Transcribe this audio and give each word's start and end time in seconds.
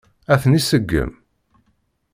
Ad 0.31 0.39
ten-iseggem? 0.41 1.11